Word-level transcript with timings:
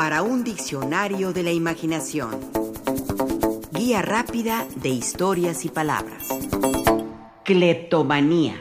para 0.00 0.22
un 0.22 0.44
diccionario 0.44 1.34
de 1.34 1.42
la 1.42 1.52
imaginación. 1.52 2.30
Guía 3.70 4.00
rápida 4.00 4.66
de 4.76 4.88
historias 4.88 5.66
y 5.66 5.68
palabras. 5.68 6.26
Cleptomanía. 7.44 8.54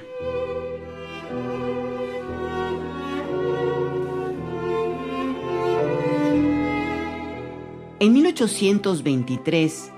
En 8.02 8.12
1823, 8.12 9.92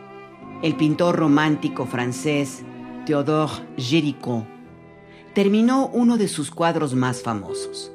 el 0.61 0.75
pintor 0.75 1.15
romántico 1.15 1.87
francés 1.87 2.61
Théodore 3.07 3.65
Géricault 3.77 4.45
terminó 5.33 5.87
uno 5.87 6.19
de 6.19 6.27
sus 6.27 6.51
cuadros 6.51 6.93
más 6.93 7.23
famosos. 7.23 7.90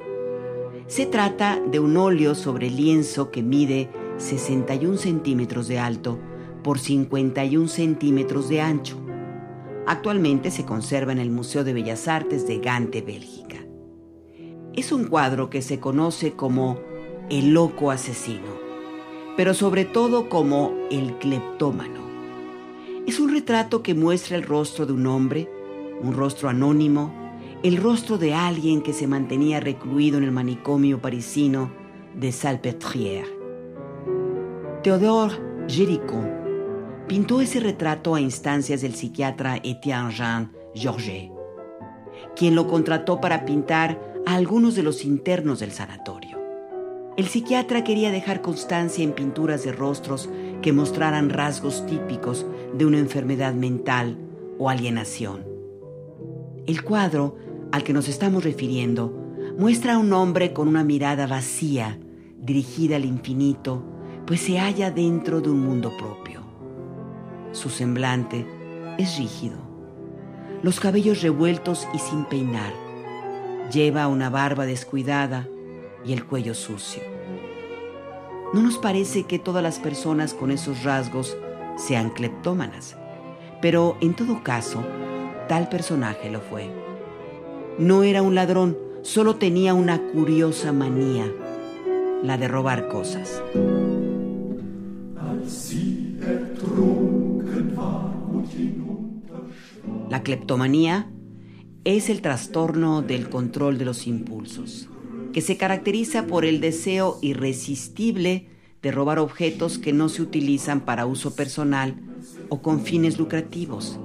Se 0.88 1.04
trata 1.04 1.60
de 1.60 1.80
un 1.80 1.96
óleo 1.96 2.36
sobre 2.36 2.70
lienzo 2.70 3.32
que 3.32 3.42
mide 3.42 3.90
61 4.18 4.96
centímetros 4.98 5.66
de 5.66 5.80
alto 5.80 6.16
por 6.62 6.78
51 6.78 7.66
centímetros 7.66 8.48
de 8.48 8.60
ancho. 8.60 8.96
Actualmente 9.88 10.52
se 10.52 10.64
conserva 10.64 11.10
en 11.10 11.18
el 11.18 11.30
Museo 11.30 11.64
de 11.64 11.72
Bellas 11.72 12.06
Artes 12.06 12.46
de 12.46 12.58
Gante, 12.58 13.02
Bélgica. 13.02 13.56
Es 14.74 14.92
un 14.92 15.06
cuadro 15.06 15.50
que 15.50 15.60
se 15.60 15.80
conoce 15.80 16.34
como 16.34 16.78
El 17.30 17.52
loco 17.52 17.90
asesino, 17.90 18.54
pero 19.36 19.54
sobre 19.54 19.86
todo 19.86 20.28
como 20.28 20.72
El 20.92 21.14
cleptómano. 21.18 22.06
Es 23.08 23.18
un 23.18 23.32
retrato 23.32 23.82
que 23.82 23.94
muestra 23.94 24.36
el 24.36 24.44
rostro 24.44 24.86
de 24.86 24.92
un 24.92 25.08
hombre, 25.08 25.50
un 26.00 26.12
rostro 26.12 26.48
anónimo, 26.48 27.25
el 27.62 27.78
rostro 27.78 28.18
de 28.18 28.34
alguien 28.34 28.82
que 28.82 28.92
se 28.92 29.06
mantenía 29.06 29.60
recluido 29.60 30.18
en 30.18 30.24
el 30.24 30.30
manicomio 30.30 31.00
parisino 31.00 31.70
de 32.14 32.30
Salpêtrière. 32.30 33.26
Théodore 34.82 35.34
Géricault 35.66 36.28
pintó 37.08 37.40
ese 37.40 37.60
retrato 37.60 38.14
a 38.14 38.20
instancias 38.20 38.82
del 38.82 38.94
psiquiatra 38.94 39.56
Etienne 39.62 40.12
Jean 40.12 40.52
Georget, 40.74 41.30
quien 42.34 42.54
lo 42.54 42.66
contrató 42.66 43.20
para 43.20 43.44
pintar 43.44 44.00
a 44.26 44.34
algunos 44.34 44.74
de 44.74 44.82
los 44.82 45.04
internos 45.04 45.60
del 45.60 45.72
sanatorio. 45.72 46.38
El 47.16 47.26
psiquiatra 47.26 47.84
quería 47.84 48.10
dejar 48.10 48.42
constancia 48.42 49.02
en 49.02 49.12
pinturas 49.12 49.64
de 49.64 49.72
rostros 49.72 50.28
que 50.60 50.72
mostraran 50.72 51.30
rasgos 51.30 51.86
típicos 51.86 52.44
de 52.74 52.84
una 52.84 52.98
enfermedad 52.98 53.54
mental 53.54 54.18
o 54.58 54.68
alienación. 54.68 55.55
El 56.66 56.82
cuadro 56.82 57.36
al 57.70 57.84
que 57.84 57.92
nos 57.92 58.08
estamos 58.08 58.42
refiriendo 58.42 59.12
muestra 59.56 59.94
a 59.94 59.98
un 59.98 60.12
hombre 60.12 60.52
con 60.52 60.66
una 60.66 60.82
mirada 60.82 61.28
vacía, 61.28 61.96
dirigida 62.38 62.96
al 62.96 63.04
infinito, 63.04 63.84
pues 64.26 64.40
se 64.40 64.58
halla 64.58 64.90
dentro 64.90 65.40
de 65.40 65.48
un 65.50 65.60
mundo 65.60 65.96
propio. 65.96 66.40
Su 67.52 67.70
semblante 67.70 68.44
es 68.98 69.16
rígido, 69.16 69.58
los 70.64 70.80
cabellos 70.80 71.22
revueltos 71.22 71.86
y 71.94 71.98
sin 71.98 72.24
peinar. 72.24 72.72
Lleva 73.72 74.08
una 74.08 74.28
barba 74.28 74.66
descuidada 74.66 75.46
y 76.04 76.12
el 76.12 76.24
cuello 76.24 76.54
sucio. 76.54 77.02
¿No 78.52 78.60
nos 78.60 78.78
parece 78.78 79.22
que 79.22 79.38
todas 79.38 79.62
las 79.62 79.78
personas 79.78 80.34
con 80.34 80.50
esos 80.50 80.82
rasgos 80.82 81.36
sean 81.76 82.10
cleptómanas? 82.10 82.96
Pero 83.62 83.96
en 84.00 84.14
todo 84.14 84.42
caso, 84.42 84.84
tal 85.48 85.68
personaje 85.68 86.30
lo 86.30 86.40
fue. 86.40 86.70
No 87.78 88.02
era 88.02 88.22
un 88.22 88.34
ladrón, 88.34 88.78
solo 89.02 89.36
tenía 89.36 89.74
una 89.74 90.00
curiosa 90.00 90.72
manía, 90.72 91.30
la 92.22 92.38
de 92.38 92.48
robar 92.48 92.88
cosas. 92.88 93.42
La 100.08 100.22
cleptomanía 100.22 101.10
es 101.84 102.10
el 102.10 102.22
trastorno 102.22 103.02
del 103.02 103.28
control 103.28 103.78
de 103.78 103.84
los 103.84 104.06
impulsos, 104.06 104.88
que 105.32 105.40
se 105.40 105.56
caracteriza 105.56 106.26
por 106.26 106.44
el 106.44 106.60
deseo 106.60 107.18
irresistible 107.22 108.48
de 108.82 108.90
robar 108.92 109.18
objetos 109.18 109.78
que 109.78 109.92
no 109.92 110.08
se 110.08 110.22
utilizan 110.22 110.80
para 110.80 111.06
uso 111.06 111.34
personal 111.34 111.96
o 112.48 112.62
con 112.62 112.80
fines 112.80 113.18
lucrativos 113.18 113.98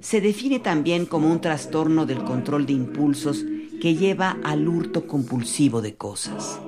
se 0.00 0.20
define 0.20 0.58
también 0.58 1.06
como 1.06 1.30
un 1.30 1.40
trastorno 1.40 2.06
del 2.06 2.24
control 2.24 2.66
de 2.66 2.72
impulsos 2.72 3.44
que 3.80 3.94
lleva 3.94 4.38
al 4.42 4.66
hurto 4.68 5.06
compulsivo 5.06 5.82
de 5.82 5.94
cosas. 5.94 6.60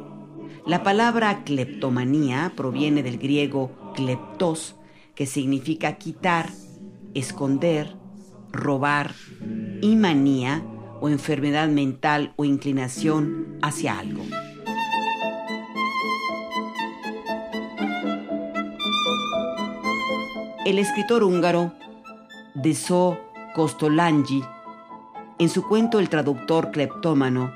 La 0.66 0.82
palabra 0.82 1.42
cleptomanía 1.44 2.52
proviene 2.56 3.02
del 3.02 3.18
griego 3.18 3.92
kleptos, 3.94 4.76
que 5.14 5.26
significa 5.26 5.98
quitar, 5.98 6.50
esconder, 7.14 7.96
robar, 8.52 9.14
y 9.80 9.96
manía 9.96 10.64
o 11.00 11.08
enfermedad 11.08 11.68
mental 11.68 12.32
o 12.36 12.44
inclinación 12.44 13.58
hacia 13.60 13.98
algo. 13.98 14.22
El 20.64 20.78
escritor 20.78 21.24
húngaro 21.24 21.72
So 22.74 23.18
Costolangi, 23.54 24.44
en 25.38 25.48
su 25.48 25.66
cuento 25.66 25.98
El 25.98 26.10
traductor 26.10 26.70
cleptómano, 26.70 27.52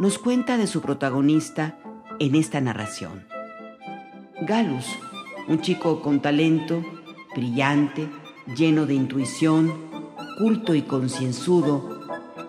nos 0.00 0.18
cuenta 0.18 0.56
de 0.56 0.66
su 0.66 0.80
protagonista 0.80 1.78
en 2.18 2.34
esta 2.34 2.60
narración. 2.60 3.24
Galus, 4.40 4.86
un 5.46 5.60
chico 5.60 6.02
con 6.02 6.20
talento, 6.20 6.82
brillante, 7.36 8.08
lleno 8.56 8.84
de 8.84 8.94
intuición, 8.94 9.72
culto 10.38 10.74
y 10.74 10.82
concienzudo, 10.82 12.00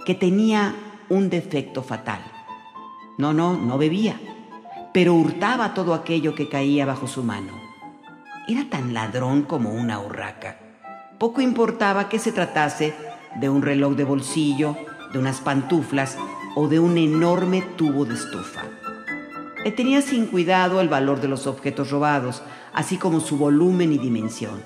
que 0.04 0.16
tenía 0.16 0.76
un 1.10 1.30
defecto 1.30 1.84
fatal. 1.84 2.22
No, 3.20 3.34
no, 3.34 3.56
no 3.56 3.78
bebía, 3.78 4.20
pero 4.94 5.14
hurtaba 5.14 5.76
todo 5.76 5.94
aquello 5.94 6.34
que 6.34 6.50
caía 6.50 6.88
bajo 6.88 7.08
su 7.08 7.24
mano. 7.24 7.54
Era 8.48 8.68
tan 8.70 8.96
ladrón 8.96 9.44
como 9.44 9.72
una 9.72 10.00
urraca. 10.00 10.63
Poco 11.24 11.40
importaba 11.40 12.10
que 12.10 12.20
se 12.20 12.34
tratase 12.34 12.94
de 13.40 13.48
un 13.48 13.62
reloj 13.62 13.96
de 13.96 14.04
bolsillo, 14.04 14.76
de 15.14 15.20
unas 15.20 15.40
pantuflas 15.40 16.18
o 16.54 16.68
de 16.68 16.82
un 16.82 16.98
enorme 16.98 17.62
tubo 17.78 18.04
de 18.04 18.16
estufa. 18.16 18.64
Le 19.64 19.72
tenía 19.72 20.02
sin 20.02 20.26
cuidado 20.26 20.82
el 20.82 20.90
valor 20.90 21.22
de 21.22 21.30
los 21.30 21.48
objetos 21.48 21.92
robados, 21.92 22.44
así 22.74 22.98
como 22.98 23.22
su 23.22 23.38
volumen 23.38 23.94
y 23.94 24.00
dimensión. 24.00 24.62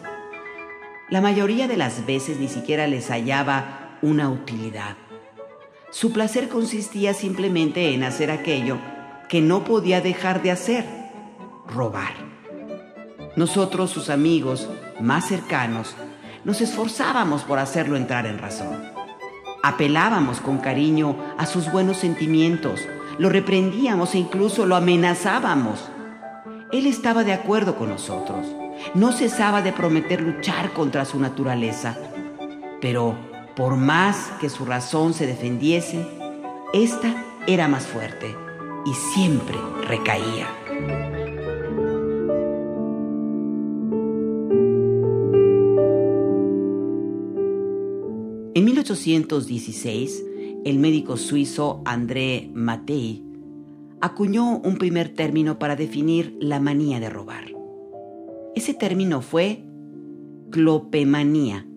La 1.11 1.21
mayoría 1.21 1.67
de 1.67 1.77
las 1.77 2.07
veces 2.07 2.39
ni 2.39 2.47
siquiera 2.47 2.87
les 2.87 3.11
hallaba 3.11 3.99
una 4.01 4.31
utilidad. 4.31 4.97
Su 5.91 6.11
placer 6.11 6.49
consistía 6.49 7.13
simplemente 7.13 7.93
en 7.93 8.03
hacer 8.03 8.31
aquello 8.31 8.79
que 9.29 9.41
no 9.41 9.63
podía 9.63 10.01
dejar 10.01 10.41
de 10.41 10.49
hacer, 10.49 10.85
robar. 11.67 12.15
Nosotros, 13.35 13.91
sus 13.91 14.09
amigos 14.09 14.67
más 14.99 15.27
cercanos, 15.27 15.95
nos 16.43 16.61
esforzábamos 16.61 17.43
por 17.43 17.59
hacerlo 17.59 17.97
entrar 17.97 18.25
en 18.25 18.37
razón. 18.37 18.81
Apelábamos 19.63 20.39
con 20.39 20.59
cariño 20.59 21.17
a 21.37 21.45
sus 21.45 21.71
buenos 21.71 21.97
sentimientos, 21.97 22.81
lo 23.17 23.29
reprendíamos 23.29 24.15
e 24.15 24.19
incluso 24.19 24.65
lo 24.65 24.75
amenazábamos. 24.75 25.89
Él 26.71 26.85
estaba 26.85 27.23
de 27.23 27.33
acuerdo 27.33 27.75
con 27.75 27.89
nosotros, 27.89 28.45
no 28.93 29.11
cesaba 29.11 29.61
de 29.61 29.73
prometer 29.73 30.21
luchar 30.21 30.73
contra 30.73 31.05
su 31.05 31.19
naturaleza, 31.19 31.97
pero 32.79 33.17
por 33.55 33.75
más 33.75 34.31
que 34.39 34.49
su 34.49 34.65
razón 34.65 35.13
se 35.13 35.25
defendiese, 35.25 36.05
esta 36.73 37.25
era 37.47 37.67
más 37.67 37.87
fuerte 37.87 38.35
y 38.85 38.93
siempre 39.13 39.57
recaía. 39.87 40.47
En 48.57 48.65
1816, 48.65 50.25
el 50.65 50.79
médico 50.79 51.15
suizo 51.15 51.83
André 51.85 52.49
Mattei 52.55 53.23
acuñó 54.01 54.57
un 54.57 54.77
primer 54.79 55.09
término 55.09 55.59
para 55.59 55.75
definir 55.75 56.35
la 56.39 56.59
manía 56.59 56.99
de 56.99 57.07
robar. 57.07 57.53
Ese 58.55 58.73
término 58.73 59.21
fue 59.21 59.63
clopemanía. 60.49 61.67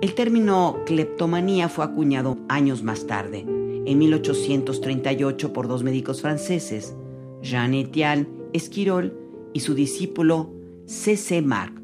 El 0.00 0.14
término 0.14 0.76
cleptomanía 0.86 1.68
fue 1.68 1.84
acuñado 1.84 2.38
años 2.48 2.84
más 2.84 3.08
tarde, 3.08 3.40
en 3.84 3.98
1838 3.98 5.52
por 5.52 5.66
dos 5.66 5.82
médicos 5.82 6.22
franceses, 6.22 6.94
Jean-Étienne 7.42 8.28
Esquirol 8.52 9.12
y 9.54 9.58
su 9.58 9.74
discípulo 9.74 10.54
C.C. 10.86 11.42
Marc. 11.42 11.82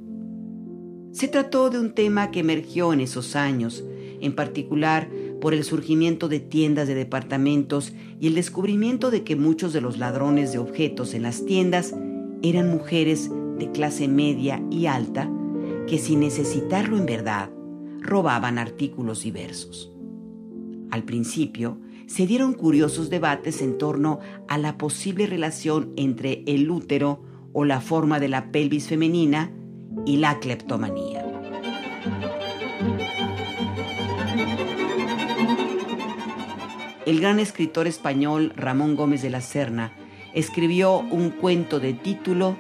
Se 1.11 1.27
trató 1.27 1.71
de 1.71 1.81
un 1.81 1.93
tema 1.93 2.31
que 2.31 2.39
emergió 2.39 2.93
en 2.93 3.01
esos 3.01 3.35
años 3.35 3.83
en 4.21 4.35
particular 4.35 5.09
por 5.41 5.55
el 5.55 5.65
surgimiento 5.65 6.29
de 6.29 6.41
tiendas 6.41 6.89
de 6.89 6.95
departamentos 6.95 7.93
y 8.21 8.27
el 8.27 8.35
descubrimiento 8.35 9.11
de 9.11 9.25
que 9.25 9.37
muchos 9.37 9.73
de 9.73 9.81
los 9.81 9.99
ladrones 9.99 10.53
de 10.53 10.59
objetos 10.59 11.15
en 11.15 11.23
las 11.23 11.45
tiendas 11.45 11.95
eran 12.43 12.71
mujeres 12.71 13.31
de 13.59 13.71
clase 13.71 14.09
media 14.09 14.63
y 14.71 14.87
alta 14.87 15.31
que 15.87 15.99
sin 15.99 16.21
necesitarlo 16.21 16.97
en 16.97 17.07
verdad 17.07 17.51
robaban 18.01 18.59
artículos 18.59 19.23
diversos. 19.23 19.93
Al 20.91 21.05
principio, 21.05 21.79
se 22.07 22.27
dieron 22.27 22.55
curiosos 22.55 23.11
debates 23.11 23.61
en 23.61 23.77
torno 23.77 24.21
a 24.49 24.57
la 24.57 24.79
posible 24.79 25.27
relación 25.27 25.93
entre 25.97 26.43
el 26.47 26.71
útero 26.71 27.23
o 27.53 27.65
la 27.65 27.81
forma 27.81 28.19
de 28.19 28.29
la 28.29 28.51
pelvis 28.51 28.89
femenina 28.89 29.53
y 30.07 30.17
la 30.17 30.39
cleptomanía. 30.41 31.08
El 37.09 37.21
gran 37.21 37.41
escritor 37.41 37.87
español 37.87 38.53
Ramón 38.55 38.95
Gómez 38.95 39.23
de 39.23 39.31
la 39.31 39.41
Serna 39.41 39.93
escribió 40.35 40.99
un 40.99 41.31
cuento 41.31 41.81
de 41.81 41.95
título 41.95 42.55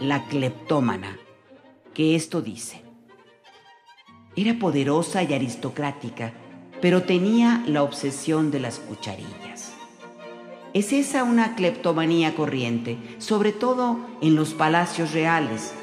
La 0.00 0.26
cleptómana, 0.26 1.18
que 1.92 2.14
esto 2.14 2.40
dice. 2.40 2.84
Era 4.36 4.56
poderosa 4.60 5.24
y 5.24 5.34
aristocrática, 5.34 6.32
pero 6.80 7.02
tenía 7.02 7.64
la 7.66 7.82
obsesión 7.82 8.52
de 8.52 8.60
las 8.60 8.78
cucharillas. 8.78 9.72
Es 10.72 10.92
esa 10.92 11.24
una 11.24 11.56
cleptomanía 11.56 12.36
corriente, 12.36 12.96
sobre 13.18 13.50
todo 13.50 13.98
en 14.22 14.36
los 14.36 14.54
palacios 14.54 15.12
reales, 15.12 15.74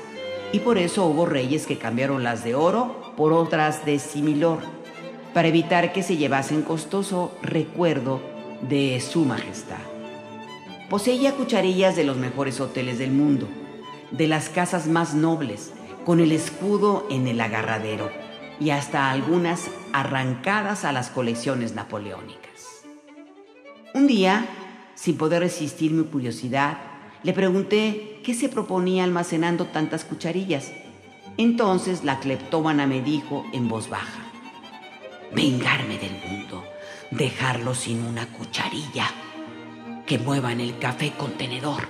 y 0.53 0.59
por 0.59 0.77
eso 0.77 1.05
hubo 1.07 1.25
reyes 1.25 1.67
que 1.67 1.77
cambiaron 1.77 2.23
las 2.23 2.45
de 2.45 2.55
oro 2.55 3.13
por 3.17 3.33
otras 3.33 3.85
de 3.85 3.99
similor, 3.99 4.76
para 5.37 5.49
evitar 5.49 5.93
que 5.93 6.01
se 6.01 6.17
llevasen 6.17 6.63
costoso 6.63 7.31
recuerdo 7.43 8.21
de 8.67 8.99
su 8.99 9.23
majestad. 9.23 9.77
Poseía 10.89 11.35
cucharillas 11.35 11.95
de 11.95 12.03
los 12.03 12.17
mejores 12.17 12.59
hoteles 12.59 12.97
del 12.97 13.11
mundo, 13.11 13.47
de 14.09 14.25
las 14.25 14.49
casas 14.49 14.87
más 14.87 15.13
nobles, 15.13 15.73
con 16.07 16.21
el 16.21 16.31
escudo 16.31 17.05
en 17.11 17.27
el 17.27 17.39
agarradero 17.39 18.09
y 18.59 18.71
hasta 18.71 19.11
algunas 19.11 19.67
arrancadas 19.93 20.85
a 20.85 20.91
las 20.91 21.11
colecciones 21.11 21.75
napoleónicas. 21.75 22.87
Un 23.93 24.07
día, 24.07 24.47
sin 24.95 25.17
poder 25.17 25.41
resistir 25.43 25.91
mi 25.91 26.05
curiosidad, 26.05 26.79
le 27.21 27.33
pregunté 27.33 28.21
qué 28.23 28.33
se 28.33 28.49
proponía 28.49 29.03
almacenando 29.03 29.65
tantas 29.65 30.03
cucharillas. 30.03 30.71
Entonces 31.37 32.03
la 32.03 32.19
cleptómana 32.21 32.87
me 32.87 33.03
dijo 33.03 33.45
en 33.53 33.67
voz 33.67 33.87
baja, 33.87 34.26
vengarme 35.33 35.97
del 35.97 36.19
mundo, 36.25 36.63
dejarlo 37.11 37.75
sin 37.75 38.03
una 38.03 38.27
cucharilla, 38.27 39.07
que 40.05 40.17
muevan 40.19 40.61
el 40.61 40.77
café 40.79 41.13
contenedor. 41.17 41.83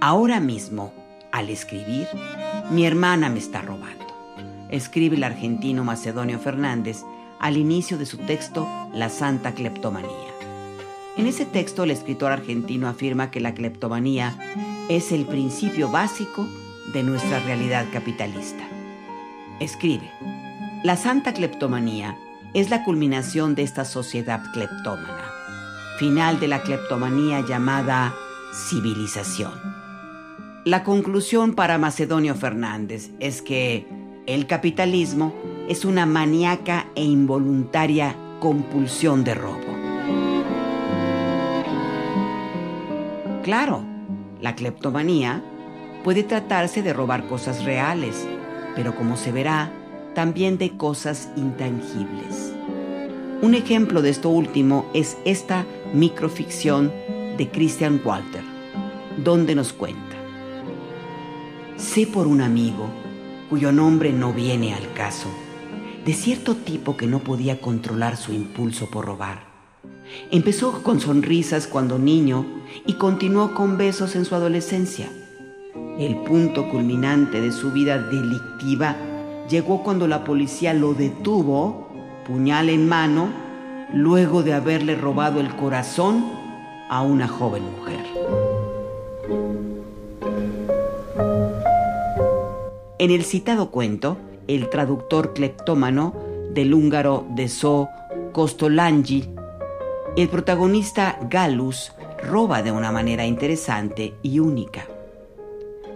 Ahora 0.00 0.38
mismo, 0.40 0.92
al 1.32 1.48
escribir, 1.48 2.06
mi 2.70 2.84
hermana 2.84 3.30
me 3.30 3.38
está 3.38 3.62
robando. 3.62 4.04
Escribe 4.68 5.16
el 5.16 5.24
argentino 5.24 5.84
Macedonio 5.84 6.38
Fernández 6.38 7.02
al 7.40 7.56
inicio 7.56 7.96
de 7.96 8.06
su 8.06 8.18
texto 8.18 8.68
La 8.92 9.08
Santa 9.08 9.52
Cleptomanía. 9.52 10.10
En 11.16 11.26
ese 11.26 11.46
texto 11.46 11.84
el 11.84 11.90
escritor 11.90 12.32
argentino 12.32 12.88
afirma 12.88 13.30
que 13.30 13.40
la 13.40 13.54
cleptomanía 13.54 14.36
es 14.88 15.12
el 15.12 15.24
principio 15.24 15.88
básico 15.88 16.46
de 16.92 17.02
nuestra 17.02 17.40
realidad 17.40 17.86
capitalista. 17.92 18.64
Escribe, 19.60 20.10
la 20.82 20.96
santa 20.96 21.32
cleptomanía 21.32 22.16
es 22.52 22.70
la 22.70 22.84
culminación 22.84 23.54
de 23.54 23.62
esta 23.62 23.84
sociedad 23.84 24.42
cleptómana, 24.52 25.30
final 25.98 26.38
de 26.40 26.48
la 26.48 26.62
cleptomanía 26.62 27.40
llamada 27.40 28.14
civilización. 28.52 29.52
La 30.64 30.84
conclusión 30.84 31.54
para 31.54 31.78
Macedonio 31.78 32.34
Fernández 32.34 33.10
es 33.20 33.42
que 33.42 33.86
el 34.26 34.46
capitalismo 34.46 35.34
es 35.68 35.84
una 35.84 36.06
maníaca 36.06 36.86
e 36.94 37.04
involuntaria 37.04 38.16
compulsión 38.40 39.24
de 39.24 39.34
robo. 39.34 39.84
Claro, 43.42 43.84
la 44.40 44.54
cleptomanía 44.54 45.42
puede 46.04 46.22
tratarse 46.22 46.82
de 46.82 46.92
robar 46.92 47.26
cosas 47.26 47.64
reales, 47.64 48.28
pero 48.76 48.94
como 48.94 49.16
se 49.16 49.32
verá, 49.32 49.72
también 50.14 50.58
de 50.58 50.76
cosas 50.76 51.30
intangibles. 51.34 52.52
Un 53.40 53.54
ejemplo 53.54 54.02
de 54.02 54.10
esto 54.10 54.28
último 54.28 54.86
es 54.94 55.16
esta 55.24 55.64
microficción 55.92 56.92
de 57.38 57.50
Christian 57.50 58.00
Walter, 58.04 58.44
donde 59.24 59.54
nos 59.54 59.72
cuenta. 59.72 60.00
Sé 61.76 62.06
por 62.06 62.26
un 62.26 62.42
amigo, 62.42 62.86
cuyo 63.48 63.72
nombre 63.72 64.12
no 64.12 64.32
viene 64.32 64.74
al 64.74 64.92
caso, 64.92 65.28
de 66.04 66.12
cierto 66.12 66.54
tipo 66.54 66.98
que 66.98 67.06
no 67.06 67.20
podía 67.20 67.60
controlar 67.60 68.18
su 68.18 68.32
impulso 68.34 68.90
por 68.90 69.06
robar. 69.06 69.42
Empezó 70.30 70.82
con 70.82 71.00
sonrisas 71.00 71.66
cuando 71.66 71.98
niño 71.98 72.44
y 72.86 72.94
continuó 72.94 73.54
con 73.54 73.78
besos 73.78 74.14
en 74.16 74.26
su 74.26 74.34
adolescencia. 74.34 75.08
El 75.98 76.16
punto 76.16 76.68
culminante 76.68 77.40
de 77.40 77.52
su 77.52 77.70
vida 77.70 77.98
delictiva 77.98 78.96
llegó 79.48 79.84
cuando 79.84 80.08
la 80.08 80.24
policía 80.24 80.74
lo 80.74 80.92
detuvo, 80.92 81.86
puñal 82.26 82.68
en 82.68 82.88
mano, 82.88 83.28
luego 83.92 84.42
de 84.42 84.54
haberle 84.54 84.96
robado 84.96 85.38
el 85.38 85.54
corazón 85.54 86.24
a 86.90 87.02
una 87.02 87.28
joven 87.28 87.62
mujer. 87.76 88.04
En 92.98 93.10
el 93.12 93.24
citado 93.24 93.70
cuento, 93.70 94.16
el 94.48 94.70
traductor 94.70 95.32
cleptómano 95.32 96.14
del 96.52 96.74
húngaro 96.74 97.24
de 97.36 97.48
So 97.48 97.88
Kostolanyi, 98.32 99.28
el 100.16 100.28
protagonista 100.28 101.20
Galus 101.30 101.92
roba 102.20 102.62
de 102.62 102.72
una 102.72 102.90
manera 102.90 103.26
interesante 103.26 104.14
y 104.22 104.40
única. 104.40 104.88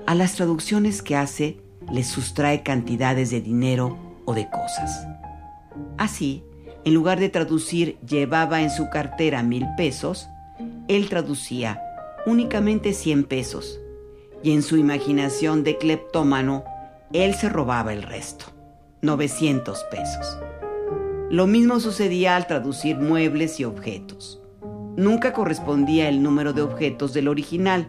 A 0.08 0.14
las 0.14 0.36
traducciones 0.36 1.02
que 1.02 1.16
hace 1.16 1.58
le 1.92 2.02
sustrae 2.02 2.62
cantidades 2.62 3.28
de 3.28 3.42
dinero 3.42 3.98
o 4.24 4.32
de 4.32 4.48
cosas. 4.48 5.06
Así, 5.98 6.42
en 6.86 6.94
lugar 6.94 7.20
de 7.20 7.28
traducir 7.28 7.98
llevaba 8.08 8.62
en 8.62 8.70
su 8.70 8.88
cartera 8.88 9.42
mil 9.42 9.66
pesos, 9.76 10.26
él 10.88 11.10
traducía 11.10 11.82
únicamente 12.24 12.94
cien 12.94 13.22
pesos 13.22 13.80
y 14.42 14.52
en 14.52 14.62
su 14.62 14.78
imaginación 14.78 15.62
de 15.62 15.76
cleptómano 15.76 16.64
él 17.12 17.34
se 17.34 17.50
robaba 17.50 17.92
el 17.92 18.02
resto, 18.02 18.46
900 19.02 19.84
pesos. 19.90 20.38
Lo 21.28 21.46
mismo 21.46 21.80
sucedía 21.80 22.34
al 22.34 22.46
traducir 22.46 22.96
muebles 22.96 23.60
y 23.60 23.64
objetos. 23.64 24.40
Nunca 24.96 25.34
correspondía 25.34 26.08
el 26.08 26.22
número 26.22 26.54
de 26.54 26.62
objetos 26.62 27.12
del 27.12 27.28
original, 27.28 27.88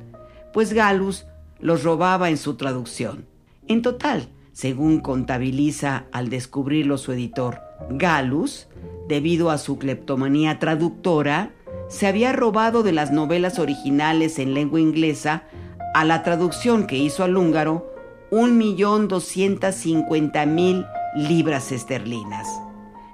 pues 0.52 0.74
Galus 0.74 1.26
los 1.60 1.84
robaba 1.84 2.30
en 2.30 2.38
su 2.38 2.56
traducción. 2.56 3.26
En 3.68 3.82
total, 3.82 4.30
según 4.52 5.00
contabiliza 5.00 6.06
al 6.12 6.30
descubrirlo 6.30 6.98
su 6.98 7.12
editor, 7.12 7.62
Galus, 7.90 8.68
debido 9.08 9.52
a 9.52 9.58
su 9.58 9.78
cleptomanía 9.78 10.60
traductora, 10.60 11.54
se 11.88 12.08
había 12.08 12.34
robado 12.34 12.84
de 12.84 12.92
las 12.92 13.12
novelas 13.12 13.60
originales 13.60 14.40
en 14.40 14.54
lengua 14.54 14.80
inglesa 14.80 15.44
a 15.94 16.06
la 16.06 16.24
traducción 16.24 16.88
que 16.88 16.98
hizo 16.98 17.24
al 17.24 17.36
húngaro 17.36 17.92
1.250.000 18.32 20.88
libras 21.16 21.72
esterlinas, 21.72 22.48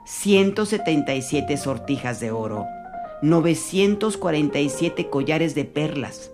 177 0.03 1.55
sortijas 1.57 2.19
de 2.19 2.31
oro, 2.31 2.65
947 3.21 5.09
collares 5.09 5.55
de 5.55 5.63
perlas, 5.63 6.31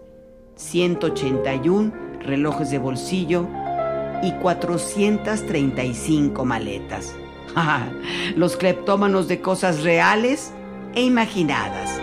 181 0.61 1.91
relojes 2.21 2.69
de 2.69 2.77
bolsillo 2.77 3.47
y 4.21 4.31
435 4.33 6.45
maletas. 6.45 7.15
Los 8.35 8.55
cleptómanos 8.55 9.27
de 9.27 9.41
cosas 9.41 9.83
reales 9.83 10.53
e 10.95 11.01
imaginadas. 11.01 11.99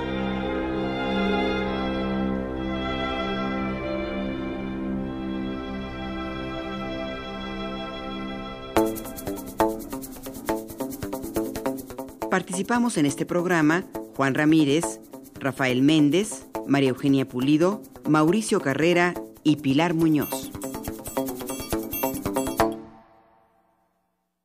Participamos 12.30 12.98
en 12.98 13.06
este 13.06 13.24
programa 13.24 13.84
Juan 14.16 14.34
Ramírez, 14.34 15.00
Rafael 15.40 15.82
Méndez, 15.82 16.46
María 16.66 16.90
Eugenia 16.90 17.26
Pulido, 17.26 17.80
Mauricio 18.08 18.60
Carrera 18.60 19.14
y 19.44 19.56
Pilar 19.56 19.94
Muñoz. 19.94 20.47